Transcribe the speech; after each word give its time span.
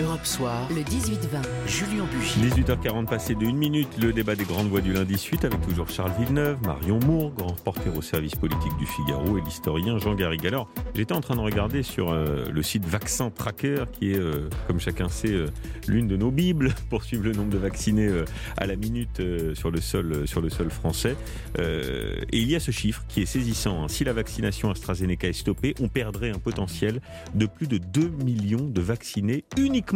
Europe 0.00 0.24
Soir, 0.24 0.68
le 0.70 0.82
18-20, 0.82 1.66
Julien 1.66 2.04
Bugy. 2.04 2.62
18h40 2.62 3.06
passé 3.06 3.34
de 3.34 3.44
1 3.44 3.52
minute, 3.52 3.88
le 4.00 4.12
débat 4.12 4.36
des 4.36 4.44
grandes 4.44 4.68
voix 4.68 4.80
du 4.80 4.92
lundi 4.92 5.18
suite 5.18 5.44
avec 5.44 5.60
toujours 5.62 5.88
Charles 5.88 6.12
Villeneuve, 6.20 6.58
Marion 6.62 7.00
Moore, 7.00 7.32
grand 7.32 7.48
reporter 7.48 7.96
au 7.96 8.00
service 8.00 8.36
politique 8.36 8.76
du 8.78 8.86
Figaro 8.86 9.38
et 9.38 9.40
l'historien 9.40 9.98
Jean 9.98 10.14
Garrigue. 10.14 10.46
Alors, 10.46 10.68
j'étais 10.94 11.14
en 11.14 11.20
train 11.20 11.34
de 11.34 11.40
regarder 11.40 11.82
sur 11.82 12.12
euh, 12.12 12.44
le 12.48 12.62
site 12.62 12.84
Vaccin 12.84 13.30
Tracker, 13.30 13.86
qui 13.90 14.12
est, 14.12 14.18
euh, 14.18 14.48
comme 14.68 14.78
chacun 14.78 15.08
sait, 15.08 15.32
euh, 15.32 15.48
l'une 15.88 16.06
de 16.06 16.16
nos 16.16 16.30
bibles 16.30 16.74
pour 16.90 17.02
suivre 17.02 17.24
le 17.24 17.32
nombre 17.32 17.50
de 17.50 17.58
vaccinés 17.58 18.08
à 18.56 18.66
la 18.66 18.76
minute 18.76 19.20
sur, 19.54 19.72
le 19.72 19.80
sol, 19.80 20.28
sur 20.28 20.40
le 20.40 20.50
sol 20.50 20.70
français. 20.70 21.16
et 21.58 22.38
il 22.38 22.48
y 22.48 22.54
a 22.54 22.60
ce 22.60 22.70
chiffre 22.70 23.04
qui 23.08 23.22
est 23.22 23.26
saisissant. 23.26 23.82
Hein. 23.82 23.88
Si 23.88 24.04
la 24.04 24.12
vaccination 24.12 24.70
AstraZeneca 24.70 25.26
est 25.26 25.32
stoppée, 25.32 25.74
on 25.80 25.88
perdrait 25.88 26.30
un 26.30 26.38
potentiel 26.38 27.00
de 27.34 27.46
plus 27.46 27.66
de 27.66 27.78
2 27.78 28.08
millions 28.24 28.64
de 28.64 28.80
vaccinés 28.80 29.44
uniquement 29.56 29.87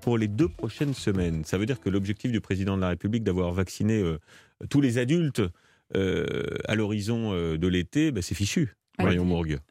pour 0.00 0.18
les 0.18 0.28
deux 0.28 0.48
prochaines 0.48 0.94
semaines. 0.94 1.44
Ça 1.44 1.58
veut 1.58 1.66
dire 1.66 1.80
que 1.80 1.88
l'objectif 1.88 2.30
du 2.30 2.40
président 2.40 2.76
de 2.76 2.82
la 2.82 2.90
République 2.90 3.24
d'avoir 3.24 3.52
vacciné 3.52 4.00
euh, 4.00 4.18
tous 4.70 4.80
les 4.80 4.98
adultes 4.98 5.42
euh, 5.96 6.44
à 6.66 6.74
l'horizon 6.74 7.32
euh, 7.32 7.58
de 7.58 7.66
l'été, 7.66 8.12
ben, 8.12 8.22
c'est 8.22 8.34
fichu. 8.34 8.74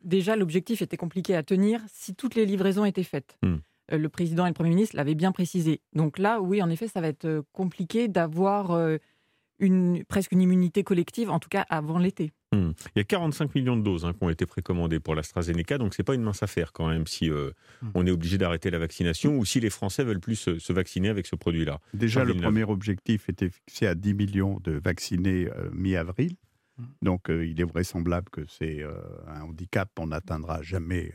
Déjà, 0.03 0.35
l'objectif 0.35 0.81
était 0.81 0.97
compliqué 0.97 1.35
à 1.35 1.41
tenir 1.41 1.79
si 1.87 2.13
toutes 2.13 2.35
les 2.35 2.45
livraisons 2.45 2.85
étaient 2.85 3.03
faites. 3.03 3.37
Hmm. 3.41 3.55
Le 3.91 4.09
président 4.09 4.45
et 4.45 4.49
le 4.49 4.53
Premier 4.53 4.71
ministre 4.71 4.95
l'avaient 4.95 5.15
bien 5.15 5.31
précisé. 5.31 5.81
Donc 5.93 6.19
là, 6.19 6.41
oui, 6.41 6.61
en 6.61 6.69
effet, 6.69 6.87
ça 6.87 7.01
va 7.01 7.07
être 7.07 7.43
compliqué 7.53 8.07
d'avoir 8.07 8.71
une, 9.59 10.03
presque 10.05 10.31
une 10.31 10.41
immunité 10.41 10.83
collective, 10.83 11.29
en 11.29 11.39
tout 11.39 11.49
cas 11.49 11.65
avant 11.69 11.97
l'été. 11.97 12.31
Hmm. 12.51 12.71
Il 12.95 12.99
y 12.99 13.01
a 13.01 13.03
45 13.03 13.55
millions 13.55 13.77
de 13.77 13.81
doses 13.81 14.05
hein, 14.05 14.13
qui 14.13 14.23
ont 14.23 14.29
été 14.29 14.45
précommandées 14.45 14.99
pour 14.99 15.15
l'AstraZeneca, 15.15 15.77
donc 15.77 15.93
c'est 15.93 16.03
pas 16.03 16.15
une 16.15 16.23
mince 16.23 16.43
affaire 16.43 16.73
quand 16.73 16.87
même 16.87 17.07
si 17.07 17.29
euh, 17.29 17.51
hmm. 17.81 17.89
on 17.95 18.05
est 18.05 18.11
obligé 18.11 18.37
d'arrêter 18.37 18.69
la 18.69 18.79
vaccination 18.79 19.37
ou 19.37 19.45
si 19.45 19.59
les 19.59 19.69
Français 19.69 20.03
veulent 20.03 20.19
plus 20.19 20.35
se, 20.35 20.73
vacciner 20.73 21.09
avec 21.09 21.25
ce 21.25 21.35
produit-là. 21.35 21.79
Déjà, 21.93 22.23
le 22.23 22.33
premier 22.33 22.63
objectif 22.63 23.29
était 23.29 23.49
fixé 23.49 23.87
à 23.87 23.95
10 23.95 24.13
millions 24.13 24.59
de 24.63 24.73
vaccinés 24.73 25.47
euh, 25.47 25.69
mi-avril. 25.71 26.35
Hmm. 26.77 26.85
Donc 27.01 27.29
euh, 27.29 27.45
il 27.45 27.59
est 27.61 27.65
vraisemblable 27.65 28.29
que 28.29 28.41
c'est 28.47 28.83
un 29.27 29.41
handicap, 29.41 29.89
on 29.99 30.07
n'atteindra 30.07 30.61
jamais 30.61 31.13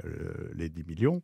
les 0.55 0.69
10 0.69 0.85
millions. 0.85 1.23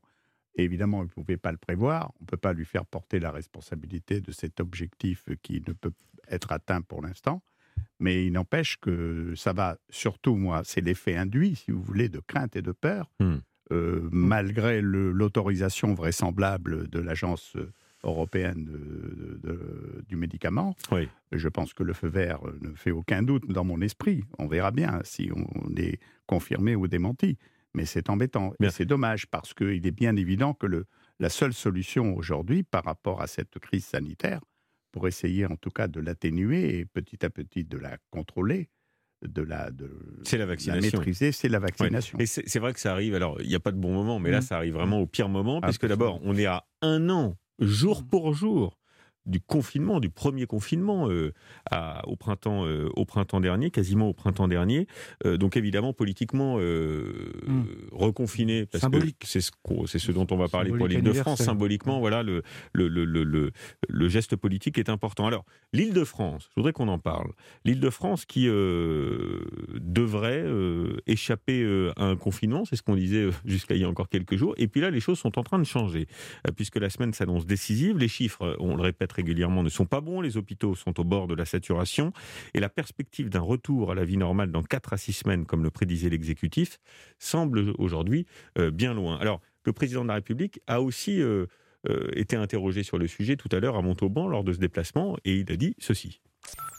Évidemment, 0.65 1.03
il 1.03 1.07
ne 1.07 1.11
pouvait 1.11 1.37
pas 1.37 1.53
le 1.53 1.59
prévoir, 1.59 2.13
on 2.21 2.25
ne 2.25 2.27
peut 2.27 2.37
pas 2.37 2.53
lui 2.53 2.65
faire 2.65 2.87
porter 2.87 3.21
la 3.21 3.31
responsabilité 3.31 4.21
de 4.21 4.33
cet 4.33 4.61
objectif 4.61 5.25
qui 5.43 5.63
ne 5.67 5.73
peut 5.73 5.93
être 6.29 6.53
atteint 6.53 6.81
pour 6.81 7.03
l'instant. 7.03 7.43
Mais 7.99 8.27
il 8.27 8.33
n'empêche 8.33 8.79
que 8.79 9.35
ça 9.37 9.53
va 9.53 9.79
surtout, 9.91 10.37
moi, 10.37 10.63
c'est 10.65 10.81
l'effet 10.81 11.17
induit, 11.17 11.57
si 11.57 11.71
vous 11.71 11.83
voulez, 11.83 12.09
de 12.09 12.21
crainte 12.21 12.57
et 12.57 12.63
de 12.63 12.73
peur, 12.73 13.11
hmm. 13.21 13.37
euh, 13.73 14.01
hmm. 14.01 14.09
malgré 14.13 14.81
l'autorisation 14.83 15.95
vraisemblable 15.95 16.89
de 16.89 17.01
l'agence 17.01 17.57
européenne 18.05 18.69
du 20.09 20.17
médicament. 20.17 20.77
Oui. 20.93 21.09
Je 21.33 21.49
pense 21.49 21.75
que 21.75 21.83
le 21.83 21.93
feu 21.93 22.09
vert 22.09 22.41
ne 22.61 22.73
fait 22.75 22.93
aucun 22.93 23.23
doute 23.23 23.51
dans 23.51 23.65
mon 23.65 23.81
esprit. 23.81 24.23
On 24.39 24.47
verra 24.47 24.71
bien 24.71 25.01
si 25.03 25.31
on 25.35 25.75
est 25.77 25.99
confirmé 26.27 26.77
ou 26.77 26.87
démenti. 26.87 27.37
Mais 27.77 27.85
c'est 27.85 28.09
embêtant. 28.09 28.53
Et 28.61 28.71
c'est 28.71 28.87
dommage 28.87 29.27
parce 29.27 29.53
qu'il 29.53 29.87
est 29.87 29.91
bien 29.91 30.17
évident 30.17 30.55
que 30.55 30.67
le, 30.67 30.87
la 31.21 31.29
seule 31.29 31.53
solution 31.53 32.17
aujourd'hui 32.17 32.63
par 32.63 32.85
rapport 32.85 33.21
à 33.21 33.27
cette 33.27 33.59
crise 33.59 33.85
sanitaire, 33.85 34.41
pour 34.93 35.07
essayer 35.07 35.45
en 35.45 35.57
tout 35.57 35.71
cas 35.71 35.87
de 35.87 36.01
l'atténuer 36.01 36.79
et 36.79 36.87
petit 36.87 37.25
à 37.25 37.29
petit 37.29 37.65
de 37.65 37.77
la 37.77 37.99
contrôler, 38.11 38.71
de 39.23 39.43
la, 39.43 39.71
de 39.71 39.91
c'est 40.25 40.39
la 40.39 40.47
vaccination. 40.47 40.99
maîtriser, 40.99 41.33
c'est 41.33 41.51
la 41.51 41.59
vaccination. 41.59 42.19
Et 42.19 42.25
c'est 42.25 42.59
vrai 42.59 42.73
que 42.73 42.81
ça 42.81 42.93
arrive, 42.93 43.15
alors 43.15 43.41
il 43.43 43.49
n'y 43.49 43.55
a 43.55 43.61
pas 43.61 43.73
de 43.73 43.79
bon 43.79 43.93
moment, 43.93 44.19
mais 44.19 44.31
là 44.31 44.39
mmh. 44.39 44.43
ça 44.43 44.57
arrive 44.57 44.73
vraiment 44.73 45.01
au 45.01 45.07
pire 45.07 45.29
moment, 45.29 45.61
puisque 45.61 45.87
d'abord 45.87 46.19
on 46.23 46.35
est 46.35 46.47
à 46.47 46.67
un 46.81 47.11
an, 47.11 47.37
jour 47.59 48.03
mmh. 48.03 48.09
pour 48.09 48.33
jour, 48.33 48.79
du 49.27 49.41
confinement, 49.41 50.01
du 50.01 50.09
premier 50.09 50.47
confinement 50.47 51.09
euh, 51.11 51.33
au, 52.07 52.17
printemps, 52.17 52.65
euh, 52.65 52.89
au 52.95 53.05
printemps 53.05 53.41
dernier, 53.41 53.71
quasiment 53.71 54.09
au 54.09 54.13
printemps 54.13 54.49
dernier. 54.49 54.87
Euh, 55.25 55.37
donc 55.37 55.57
évidemment, 55.57 55.93
politiquement, 55.93 56.59
hmm. 56.59 57.65
Reconfiné, 57.97 58.67
parce 58.67 58.85
que 58.85 58.99
c'est 59.25 59.41
ce, 59.41 59.51
c'est 59.87 59.99
ce 59.99 60.13
dont 60.13 60.27
on 60.31 60.37
va 60.37 60.49
parler 60.49 60.71
pour 60.71 60.87
l'île 60.87 61.03
de 61.03 61.13
France, 61.13 61.43
symboliquement, 61.43 62.01
voilà, 62.01 62.23
le, 62.23 62.43
le, 62.73 62.89
le, 62.89 63.05
le, 63.05 63.51
le 63.89 64.09
geste 64.09 64.37
politique 64.37 64.79
est 64.79 64.89
important. 64.89 65.27
Alors, 65.27 65.45
l'île 65.73 65.93
de 65.93 66.05
France, 66.05 66.49
je 66.51 66.55
voudrais 66.57 66.73
qu'on 66.73 66.89
en 66.89 66.99
parle. 66.99 67.33
L'île 67.65 67.81
de 67.81 67.91
France 67.91 68.25
qui 68.25 68.47
devrait 69.81 70.45
échapper 71.07 71.65
à 71.97 72.05
un 72.05 72.17
confinement, 72.17 72.65
c'est 72.65 72.77
ce 72.77 72.83
qu'on 72.83 72.97
disait 72.97 73.29
jusqu'à 73.45 73.75
il 73.75 73.81
y 73.81 73.85
a 73.85 73.89
encore 73.89 74.09
quelques 74.09 74.37
jours, 74.37 74.55
et 74.57 74.69
puis 74.69 74.81
là, 74.81 74.91
les 74.91 75.01
choses 75.01 75.19
sont 75.19 75.39
en 75.39 75.43
train 75.43 75.59
de 75.59 75.65
changer, 75.65 76.07
puisque 76.57 76.77
la 76.77 76.91
semaine 76.91 77.13
s'annonce 77.13 77.47
décisive, 77.47 77.99
les 77.99 78.09
chiffres, 78.09 78.57
on 78.61 78.77
le 78.77 78.83
répète 78.83 79.13
régulièrement 79.13 79.63
ne 79.63 79.69
sont 79.69 79.87
pas 79.87 80.01
bons, 80.01 80.21
les 80.21 80.37
hôpitaux 80.37 80.75
sont 80.75 80.99
au 81.01 81.05
bord 81.05 81.27
de 81.27 81.35
la 81.35 81.45
saturation, 81.45 82.13
et 82.55 82.61
la 82.61 82.69
perspective 82.69 83.29
d'un 83.29 83.41
retour 83.41 83.91
à 83.93 83.95
la 83.95 84.05
vie 84.05 84.17
normale 84.17 84.51
dans 84.51 84.63
4 84.63 84.93
à 84.93 84.97
6 84.97 85.13
semaines, 85.13 85.47
comme 85.47 85.63
le 85.63 85.71
prédisait 85.71 86.09
l'exécutif, 86.09 86.79
semble 87.19 87.73
aujourd'hui 87.87 88.27
euh, 88.59 88.71
bien 88.71 88.93
loin. 88.93 89.17
Alors, 89.19 89.41
le 89.65 89.73
président 89.73 90.03
de 90.03 90.09
la 90.09 90.15
République 90.15 90.61
a 90.67 90.83
aussi 90.83 91.23
euh, 91.23 91.47
euh, 91.89 92.09
été 92.15 92.37
interrogé 92.37 92.83
sur 92.83 92.99
le 92.99 93.07
sujet 93.07 93.37
tout 93.37 93.49
à 93.53 93.61
l'heure 93.61 93.77
à 93.77 93.83
Montauban 93.83 94.29
lors 94.29 94.45
de 94.45 94.53
ce 94.53 94.59
déplacement, 94.59 95.17
et 95.25 95.37
il 95.37 95.51
a 95.51 95.57
dit 95.57 95.75
ceci. 95.79 96.21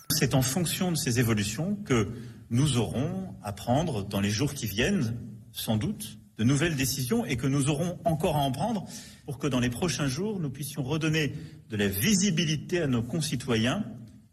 C'est 0.10 0.36
en 0.36 0.42
fonction 0.42 0.92
de 0.92 0.98
ces 0.98 1.20
évolutions 1.20 1.76
que 1.76 2.08
nous 2.50 2.78
aurons 2.78 3.36
à 3.44 3.52
prendre 3.52 4.04
dans 4.04 4.22
les 4.22 4.30
jours 4.30 4.54
qui 4.54 4.68
viennent, 4.68 5.18
sans 5.52 5.78
doute, 5.78 6.18
de 6.38 6.44
nouvelles 6.44 6.76
décisions 6.76 7.26
et 7.26 7.36
que 7.36 7.48
nous 7.48 7.70
aurons 7.70 8.00
encore 8.06 8.36
à 8.36 8.40
en 8.40 8.52
prendre 8.52 8.86
pour 9.26 9.40
que 9.40 9.48
dans 9.48 9.60
les 9.60 9.70
prochains 9.70 10.08
jours, 10.08 10.40
nous 10.40 10.50
puissions 10.50 10.84
redonner 10.84 11.34
de 11.70 11.78
la 11.78 11.88
visibilité 11.88 12.82
à 12.82 12.88
nos 12.88 13.02
concitoyens 13.02 13.84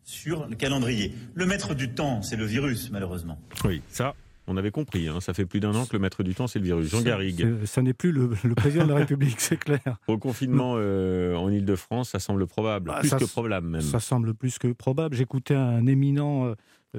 sur 0.04 0.46
le 0.46 0.54
calendrier. 0.54 1.14
Le 1.34 1.46
maître 1.46 1.74
du 1.74 1.94
temps, 1.94 2.22
c'est 2.22 2.36
le 2.36 2.44
virus, 2.44 2.90
malheureusement. 2.90 3.38
Oui, 3.64 3.80
ça, 3.88 4.14
on 4.46 4.56
avait 4.56 4.70
compris, 4.70 5.08
hein. 5.08 5.20
ça 5.20 5.32
fait 5.32 5.46
plus 5.46 5.60
d'un 5.60 5.74
an 5.74 5.86
que 5.86 5.92
le 5.94 5.98
maître 5.98 6.22
du 6.22 6.34
temps, 6.34 6.46
c'est 6.46 6.58
le 6.58 6.64
virus. 6.64 6.90
Jean 6.90 7.02
Garrigue. 7.02 7.64
Ça 7.64 7.82
n'est 7.82 7.94
plus 7.94 8.12
le, 8.12 8.28
président 8.54 8.84
de 8.84 8.92
la 8.92 8.98
République, 9.00 9.40
c'est 9.40 9.56
clair. 9.56 9.98
Au 10.06 10.18
confinement 10.18 10.74
euh, 10.76 11.34
en 11.34 11.50
Ile-de-France, 11.50 12.10
ça 12.10 12.18
semble 12.18 12.46
probable, 12.46 12.88
bah, 12.88 13.00
plus 13.00 13.10
que 13.10 13.24
probable 13.24 13.66
même. 13.66 13.80
Ça 13.80 14.00
semble 14.00 14.34
plus 14.34 14.58
que 14.58 14.68
probable. 14.68 15.16
J'écoutais 15.16 15.54
un 15.54 15.86
éminent 15.86 16.46
euh, 16.46 16.54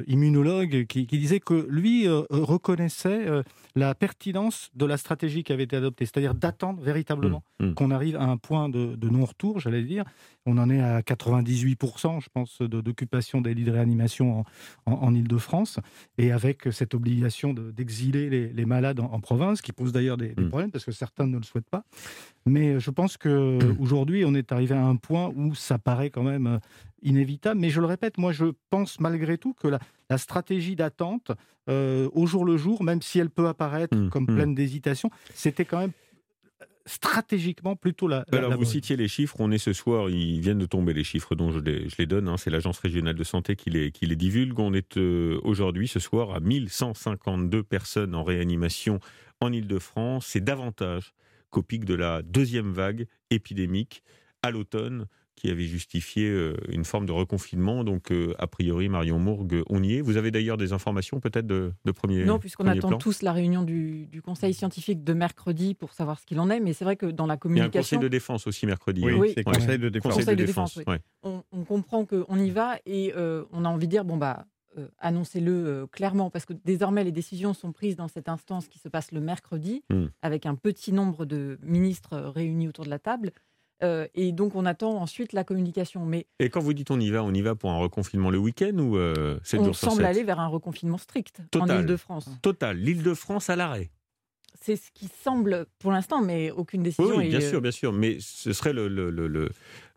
immunologue 0.07 0.85
qui, 0.85 1.05
disait 1.05 1.39
que 1.39 1.67
lui 1.69 2.07
euh, 2.07 2.23
reconnaissait 2.29 3.27
euh, 3.27 3.43
la 3.75 3.95
pertinence 3.95 4.69
de 4.75 4.85
la 4.85 4.97
stratégie 4.97 5.43
qui 5.43 5.53
avait 5.53 5.63
été 5.63 5.75
adoptée, 5.75 6.05
c'est-à-dire 6.05 6.33
d'attendre 6.33 6.81
véritablement 6.81 7.43
mmh, 7.59 7.65
mmh. 7.67 7.73
qu'on 7.75 7.91
arrive 7.91 8.15
à 8.15 8.23
un 8.23 8.37
point 8.37 8.69
de, 8.69 8.97
non-retour, 9.09 9.59
j'allais 9.59 9.83
dire. 9.83 10.03
On 10.45 10.57
en 10.57 10.69
est 10.69 10.81
à 10.81 11.01
98%, 11.01 12.21
je 12.21 12.27
pense, 12.31 12.61
d'occupation 12.61 13.41
des 13.41 13.53
lits 13.53 13.63
de 13.63 13.71
réanimation 13.71 14.45
en, 14.85 15.15
Ile-de-France, 15.15 15.79
et 16.19 16.31
avec 16.31 16.67
cette 16.71 16.93
obligation 16.93 17.53
d'exiler 17.53 18.29
les, 18.29 18.65
malades 18.65 18.99
en, 18.99 19.19
province, 19.19 19.61
qui 19.61 19.71
pose 19.71 19.91
d'ailleurs 19.91 20.17
des, 20.17 20.33
mmh. 20.37 20.49
problèmes, 20.49 20.71
parce 20.71 20.85
que 20.85 20.91
certains 20.91 21.25
ne 21.25 21.37
le 21.37 21.43
souhaitent 21.43 21.69
pas. 21.69 21.83
Mais 22.45 22.79
je 22.79 22.91
pense 22.91 23.17
qu'aujourd'hui, 23.17 24.23
on 24.25 24.35
est 24.35 24.51
arrivé 24.51 24.75
à 24.75 24.85
un 24.85 24.97
point 24.97 25.31
où 25.35 25.55
ça 25.55 25.79
paraît 25.79 26.11
quand 26.11 26.23
même 26.23 26.59
inévitable. 27.05 27.59
Mais 27.59 27.69
je 27.69 27.79
le 27.79 27.85
répète, 27.85 28.17
moi, 28.17 28.31
je 28.31 28.45
pense 28.69 28.99
malgré 28.99 29.37
tout 29.37 29.53
que 29.53 29.67
la, 29.67 30.17
stratégie 30.17 30.75
d'attente, 30.75 31.31
euh, 31.69 32.09
au 32.13 32.25
jour 32.25 32.45
le 32.45 32.57
jour, 32.57 32.83
même 32.83 33.01
si 33.01 33.19
elle 33.19 33.29
peut 33.29 33.47
apparaître 33.47 33.97
mmh, 33.97 34.09
comme 34.09 34.23
mmh. 34.23 34.35
pleine 34.35 34.55
d'hésitation, 34.55 35.09
c'était 35.33 35.65
quand 35.65 35.79
même 35.79 35.93
stratégiquement 36.85 37.75
plutôt 37.75 38.07
la. 38.07 38.25
Alors, 38.31 38.55
vous 38.57 38.65
citiez 38.65 38.95
les 38.95 39.07
chiffres, 39.07 39.35
on 39.39 39.51
est 39.51 39.57
ce 39.57 39.73
soir, 39.73 40.09
ils 40.09 40.39
viennent 40.39 40.59
de 40.59 40.65
tomber 40.65 40.93
les 40.93 41.03
chiffres 41.03 41.35
dont 41.35 41.51
je 41.51 41.59
les, 41.59 41.89
je 41.89 41.95
les 41.97 42.05
donne, 42.05 42.27
hein, 42.27 42.37
c'est 42.37 42.49
l'Agence 42.49 42.79
régionale 42.79 43.15
de 43.15 43.23
santé 43.23 43.55
qui 43.55 43.69
les, 43.69 43.91
qui 43.91 44.05
les 44.05 44.15
divulgue. 44.15 44.59
On 44.59 44.73
est 44.73 44.97
euh, 44.97 45.39
aujourd'hui, 45.43 45.87
ce 45.87 45.99
soir, 45.99 46.35
à 46.35 46.39
1152 46.39 47.63
personnes 47.63 48.15
en 48.15 48.23
réanimation 48.23 48.99
en 49.41 49.51
Ile-de-France. 49.51 50.27
C'est 50.27 50.43
davantage 50.43 51.13
qu'au 51.49 51.63
pic 51.63 51.85
de 51.85 51.95
la 51.95 52.21
deuxième 52.21 52.71
vague 52.71 53.07
épidémique 53.29 54.03
à 54.43 54.51
l'automne 54.51 55.07
qui 55.35 55.49
avait 55.49 55.65
justifié 55.65 56.29
euh, 56.29 56.55
une 56.69 56.85
forme 56.85 57.05
de 57.05 57.11
reconfinement. 57.11 57.83
Donc, 57.83 58.11
euh, 58.11 58.33
a 58.39 58.47
priori, 58.47 58.87
Marion 58.87 59.19
Mourgue, 59.19 59.63
on 59.67 59.83
y 59.83 59.95
est. 59.95 60.01
Vous 60.01 60.17
avez 60.17 60.31
d'ailleurs 60.31 60.57
des 60.57 60.71
informations 60.71 61.19
peut-être 61.19 61.45
de, 61.45 61.73
de, 61.83 61.91
premier 61.91 62.23
Non, 62.23 62.39
puisqu'on 62.39 62.67
attend 62.67 62.97
tous 62.97 63.21
la 63.21 63.33
réunion 63.33 63.63
du, 63.63 64.09
Conseil 64.23 64.53
scientifique 64.53 65.03
de 65.03 65.13
mercredi 65.13 65.75
pour 65.75 65.93
savoir 65.93 66.19
ce 66.19 66.25
qu'il 66.25 66.39
en 66.39 66.49
est. 66.49 66.59
Mais 66.59 66.73
c'est 66.73 66.85
vrai 66.85 66.95
que 66.95 67.05
dans 67.05 67.27
la 67.27 67.37
communication... 67.37 67.69
Il 67.69 67.73
y 67.73 67.77
a 67.77 67.79
un 67.79 67.83
Conseil 67.83 67.99
de 67.99 68.07
défense 68.07 68.47
aussi 68.47 68.65
mercredi. 68.65 69.03
Oui, 69.03 69.29
hein. 69.29 69.33
c'est 69.35 69.43
Conseil 69.43 69.77
de 69.77 69.89
défense. 69.89 70.13
Conseil 70.15 70.35
de 70.35 70.45
défense, 70.45 70.79
on, 71.21 71.43
comprend 71.65 72.05
qu'on 72.05 72.39
y 72.39 72.49
va 72.49 72.77
et 72.85 73.13
euh, 73.15 73.43
on 73.51 73.65
a 73.65 73.69
envie 73.69 73.87
de 73.87 73.91
dire, 73.91 74.05
bon, 74.05 74.17
bah, 74.17 74.45
annoncez-le 74.99 75.87
clairement, 75.91 76.29
parce 76.29 76.45
que 76.45 76.53
désormais 76.53 77.03
les 77.03 77.11
décisions 77.11 77.53
sont 77.53 77.71
prises 77.71 77.95
dans 77.95 78.07
cette 78.07 78.29
instance 78.29 78.67
qui 78.67 78.79
se 78.79 78.89
passe 78.89 79.11
le 79.11 79.21
mercredi, 79.21 79.83
hmm. 79.89 80.05
avec 80.21 80.45
un 80.45 80.55
petit 80.55 80.91
nombre 80.91 81.25
de 81.25 81.59
ministres 81.61 82.17
réunis 82.17 82.67
autour 82.67 82.85
de 82.85 82.89
la 82.89 82.99
table. 82.99 83.31
Euh, 83.83 84.07
et 84.15 84.31
donc, 84.31 84.55
on 84.55 84.65
attend 84.65 84.97
ensuite 84.97 85.33
la 85.33 85.43
communication. 85.43 86.05
Mais 86.05 86.27
et 86.39 86.49
quand 86.49 86.61
vous 86.61 86.73
dites 86.73 86.91
on 86.91 86.99
y 86.99 87.09
va, 87.11 87.23
on 87.23 87.33
y 87.33 87.41
va 87.41 87.55
pour 87.55 87.71
un 87.71 87.77
reconfinement 87.77 88.29
le 88.29 88.37
week-end 88.37 88.77
ou 88.77 88.97
euh, 88.97 89.39
7 89.43 89.59
On 89.61 89.73
semble 89.73 90.05
aller 90.05 90.23
vers 90.23 90.39
un 90.39 90.47
reconfinement 90.47 90.97
strict 90.97 91.41
en 91.59 91.67
Ile-de-France. 91.67 92.29
Total. 92.41 92.77
L'Île-de-France 92.77 93.49
à 93.49 93.55
l'arrêt. 93.55 93.91
C'est 94.65 94.77
ce 94.77 94.89
qui 94.91 95.07
semble 95.07 95.67
pour 95.77 95.91
l'instant, 95.91 96.23
mais 96.23 96.49
aucune 96.49 96.81
décision. 96.81 97.17
Oui, 97.17 97.29
bien 97.29 97.39
sûr, 97.39 97.61
bien 97.61 97.71
sûr. 97.71 97.93
Mais 97.93 98.17
ce 98.19 98.51
serait 98.51 98.73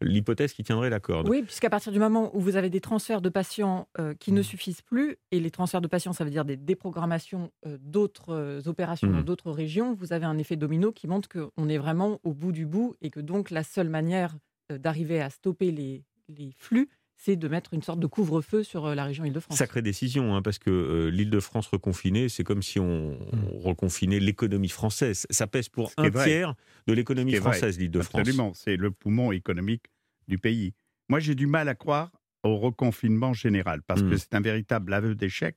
l'hypothèse 0.02 0.52
qui 0.52 0.62
tiendrait 0.62 0.90
la 0.90 1.00
corde. 1.00 1.26
Oui, 1.26 1.42
puisqu'à 1.42 1.70
partir 1.70 1.90
du 1.90 1.98
moment 1.98 2.30
où 2.36 2.40
vous 2.40 2.56
avez 2.56 2.68
des 2.68 2.80
transferts 2.80 3.22
de 3.22 3.30
patients 3.30 3.88
qui 4.20 4.32
ne 4.32 4.40
mmh. 4.40 4.44
suffisent 4.44 4.82
plus, 4.82 5.16
et 5.30 5.40
les 5.40 5.50
transferts 5.50 5.80
de 5.80 5.88
patients, 5.88 6.12
ça 6.12 6.24
veut 6.24 6.30
dire 6.30 6.44
des 6.44 6.56
déprogrammations 6.56 7.50
d'autres 7.80 8.62
opérations 8.66 9.08
dans 9.08 9.20
mmh. 9.20 9.24
d'autres 9.24 9.52
régions, 9.52 9.94
vous 9.94 10.12
avez 10.12 10.26
un 10.26 10.36
effet 10.36 10.56
domino 10.56 10.92
qui 10.92 11.06
montre 11.06 11.28
qu'on 11.28 11.68
est 11.68 11.78
vraiment 11.78 12.20
au 12.22 12.34
bout 12.34 12.52
du 12.52 12.66
bout 12.66 12.94
et 13.00 13.10
que 13.10 13.20
donc 13.20 13.50
la 13.50 13.64
seule 13.64 13.88
manière 13.88 14.36
d'arriver 14.70 15.22
à 15.22 15.30
stopper 15.30 15.70
les, 15.70 16.04
les 16.28 16.52
flux, 16.58 16.90
c'est 17.18 17.36
de 17.36 17.48
mettre 17.48 17.74
une 17.74 17.82
sorte 17.82 17.98
de 17.98 18.06
couvre-feu 18.06 18.62
sur 18.62 18.86
euh, 18.86 18.94
la 18.94 19.04
région 19.04 19.24
Île-de-France. 19.24 19.58
Sacrée 19.58 19.82
décision, 19.82 20.34
hein, 20.34 20.40
parce 20.40 20.58
que 20.58 20.70
euh, 20.70 21.10
l'Île-de-France 21.10 21.66
reconfinée, 21.66 22.28
c'est 22.28 22.44
comme 22.44 22.62
si 22.62 22.78
on, 22.78 23.10
mmh. 23.10 23.18
reconfinait 23.64 24.20
l'économie 24.20 24.68
française. 24.68 25.26
Ça 25.28 25.46
pèse 25.48 25.68
pour 25.68 25.92
un 25.96 26.10
tiers 26.10 26.54
de 26.86 26.92
l'économie 26.92 27.34
française, 27.34 27.78
l'Île-de-France. 27.78 28.20
Absolument, 28.20 28.52
c'est 28.54 28.76
le 28.76 28.92
poumon 28.92 29.32
économique 29.32 29.86
du 30.28 30.38
pays. 30.38 30.74
Moi, 31.08 31.18
j'ai 31.18 31.34
du 31.34 31.46
mal 31.46 31.68
à 31.68 31.74
croire 31.74 32.12
au 32.44 32.56
reconfinement 32.56 33.32
général, 33.32 33.82
parce 33.82 34.00
que 34.00 34.14
mmh. 34.14 34.18
c'est 34.18 34.34
un 34.34 34.40
véritable 34.40 34.94
aveu 34.94 35.16
d'échec 35.16 35.56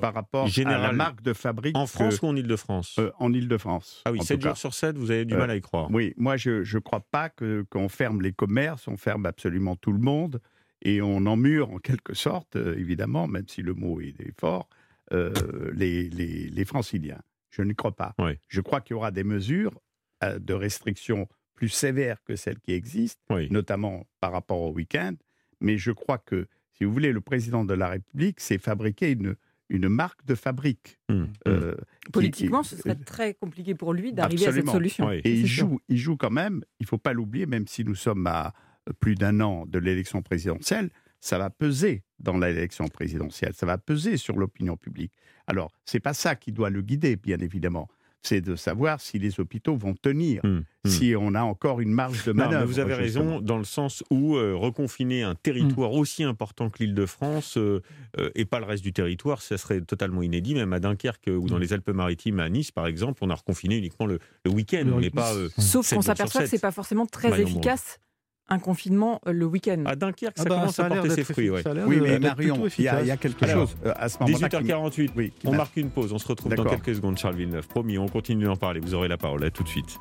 par 0.00 0.14
rapport 0.14 0.46
à 0.46 0.78
la 0.78 0.92
marque 0.92 1.22
de 1.22 1.32
fabrique. 1.32 1.76
En 1.76 1.86
France 1.86 2.22
ou 2.22 2.26
en 2.26 2.36
Ile-de-France 2.36 2.96
euh, 3.00 3.10
En 3.18 3.32
Ile-de-France. 3.32 4.02
Ah 4.04 4.12
oui, 4.12 4.22
7 4.22 4.40
jours 4.40 4.56
sur 4.56 4.72
7, 4.72 4.96
vous 4.96 5.10
avez 5.10 5.24
du 5.24 5.34
mal 5.34 5.50
à 5.50 5.56
y 5.56 5.60
croire. 5.60 5.90
Oui, 5.90 6.14
moi 6.16 6.36
je 6.36 6.60
ne 6.60 6.78
crois 6.78 7.04
pas 7.10 7.30
qu'on 7.30 7.88
ferme 7.88 8.22
les 8.22 8.32
commerces, 8.32 8.86
on 8.86 8.96
ferme 8.96 9.26
absolument 9.26 9.74
tout 9.74 9.92
le 9.92 9.98
monde 9.98 10.40
et 10.82 11.02
on 11.02 11.26
emmure 11.26 11.70
en 11.70 11.78
quelque 11.78 12.14
sorte, 12.14 12.56
euh, 12.56 12.76
évidemment, 12.78 13.26
même 13.26 13.48
si 13.48 13.62
le 13.62 13.74
mot 13.74 14.00
est, 14.00 14.14
fort, 14.38 14.68
euh, 15.12 15.32
les, 15.74 16.08
les, 16.08 16.64
franciliens. 16.64 17.20
Je 17.50 17.62
ne 17.62 17.72
crois 17.72 17.94
pas. 17.94 18.14
Je 18.48 18.60
crois 18.60 18.80
qu'il 18.80 18.94
y 18.94 18.96
aura 18.96 19.10
des 19.10 19.24
mesures 19.24 19.78
euh, 20.22 20.38
de 20.38 20.54
restriction 20.54 21.28
plus 21.54 21.68
sévères 21.68 22.22
que 22.24 22.36
celles 22.36 22.60
qui 22.60 22.72
existent, 22.72 23.22
notamment 23.50 24.06
par 24.20 24.32
rapport 24.32 24.62
au 24.62 24.72
week-end. 24.72 25.14
Mais 25.60 25.76
je 25.76 25.90
crois 25.90 26.16
que, 26.16 26.46
si 26.72 26.84
vous 26.84 26.92
voulez, 26.92 27.12
le 27.12 27.20
président 27.20 27.64
de 27.66 27.74
la 27.74 27.88
République 27.88 28.40
s'est 28.40 28.56
fabriqué 28.56 29.10
une, 29.10 29.36
une 29.68 29.90
marque 29.90 30.24
de 30.24 30.34
fabrique. 30.34 30.98
Mmh, 31.10 31.24
mmh. 31.44 31.74
Politiquement, 32.12 32.62
ce 32.62 32.76
serait 32.76 32.94
très 32.94 33.34
compliqué 33.34 33.74
pour 33.74 33.92
lui 33.92 34.14
d'arriver 34.14 34.46
à 34.46 34.52
cette 34.52 34.70
solution. 34.70 35.10
Et 35.12 35.20
il 35.24 35.46
joue, 35.46 35.80
il 35.88 35.98
joue 35.98 36.16
quand 36.16 36.30
même, 36.30 36.64
il 36.78 36.84
ne 36.84 36.88
faut 36.88 36.96
pas 36.96 37.12
l'oublier, 37.12 37.44
même 37.44 37.66
si 37.66 37.84
nous 37.84 37.94
sommes 37.94 38.26
à, 38.26 38.54
plus 38.92 39.14
d'un 39.14 39.40
an 39.40 39.66
de 39.66 39.78
l'élection 39.78 40.22
présidentielle, 40.22 40.90
ça 41.20 41.38
va 41.38 41.50
peser 41.50 42.02
dans 42.18 42.38
l'élection 42.38 42.88
présidentielle, 42.88 43.52
ça 43.54 43.66
va 43.66 43.78
peser 43.78 44.16
sur 44.16 44.36
l'opinion 44.36 44.76
publique. 44.76 45.12
Alors, 45.46 45.70
c'est 45.84 46.00
pas 46.00 46.14
ça 46.14 46.34
qui 46.34 46.52
doit 46.52 46.70
le 46.70 46.82
guider, 46.82 47.16
bien 47.16 47.38
évidemment. 47.38 47.88
C'est 48.22 48.42
de 48.42 48.54
savoir 48.54 49.00
si 49.00 49.18
les 49.18 49.40
hôpitaux 49.40 49.76
vont 49.76 49.94
tenir, 49.94 50.42
hum, 50.44 50.64
hum. 50.84 50.90
si 50.90 51.14
on 51.18 51.34
a 51.34 51.40
encore 51.40 51.80
une 51.80 51.90
marge 51.90 52.26
de 52.26 52.32
manœuvre. 52.32 52.66
vous 52.66 52.78
avez 52.78 52.92
raison, 52.92 53.40
dans 53.40 53.56
le 53.56 53.64
sens 53.64 54.04
où 54.10 54.36
euh, 54.36 54.54
reconfiner 54.54 55.22
un 55.22 55.34
territoire 55.34 55.92
hum. 55.92 56.00
aussi 56.00 56.22
important 56.22 56.68
que 56.68 56.82
l'Île-de-France 56.82 57.56
euh, 57.56 57.80
euh, 58.18 58.30
et 58.34 58.44
pas 58.44 58.60
le 58.60 58.66
reste 58.66 58.84
du 58.84 58.92
territoire, 58.92 59.40
ça 59.40 59.56
serait 59.56 59.80
totalement 59.80 60.20
inédit. 60.20 60.54
Même 60.54 60.74
à 60.74 60.80
Dunkerque 60.80 61.30
ou 61.34 61.48
dans 61.48 61.56
les 61.56 61.72
Alpes-Maritimes, 61.72 62.40
à 62.40 62.50
Nice, 62.50 62.70
par 62.70 62.86
exemple, 62.86 63.20
on 63.24 63.30
a 63.30 63.34
reconfiné 63.34 63.78
uniquement 63.78 64.04
le, 64.04 64.20
week-end. 64.46 64.84
on 64.92 65.00
pas. 65.10 65.32
Sauf 65.56 65.88
qu'on 65.88 66.02
s'aperçoit 66.02 66.42
que 66.42 66.48
c'est 66.48 66.58
pas 66.58 66.72
forcément 66.72 67.06
très 67.06 67.40
efficace 67.40 68.00
un 68.50 68.58
confinement 68.58 69.20
euh, 69.26 69.32
le 69.32 69.46
week-end. 69.46 69.82
À 69.86 69.96
Dunkerque, 69.96 70.36
ça 70.36 70.44
ah 70.44 70.48
bah, 70.48 70.54
commence 70.56 70.78
à 70.78 70.84
porter 70.84 71.10
ses 71.10 71.24
fruits. 71.24 71.50
Oui, 71.50 72.00
mais 72.00 72.18
Marion, 72.18 72.66
il 72.78 72.84
y, 72.84 72.88
a 72.88 73.16
quelque 73.16 73.46
chose 73.46 73.76
euh, 73.86 73.92
à 73.96 74.08
ce 74.08 74.18
moment 74.18 74.36
18h48, 74.36 75.10
oui, 75.16 75.32
on 75.44 75.54
marque 75.54 75.76
une 75.76 75.90
pause, 75.90 76.12
on 76.12 76.18
se 76.18 76.26
retrouve 76.26 76.54
dans 76.54 76.64
quelques 76.64 76.94
secondes, 76.94 77.16
Charles 77.16 77.36
Villeneuve. 77.36 77.66
Promis, 77.68 77.98
on 77.98 78.08
continue 78.08 78.44
d'en 78.44 78.56
parler, 78.56 78.80
vous 78.80 78.94
aurez 78.94 79.08
la 79.08 79.16
parole, 79.16 79.44
à 79.44 79.50
tout 79.50 79.62
de 79.62 79.68
suite. 79.68 79.98